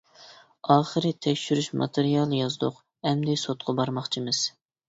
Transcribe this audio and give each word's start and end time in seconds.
-ئاخىرى 0.35 1.11
تەكشۈرۈش 1.25 1.69
ماتېرىيالى 1.83 2.39
يازدۇق، 2.39 2.83
ئەمدى 3.11 3.39
سوتقا 3.45 3.77
بارماقچىمىز. 3.83 4.43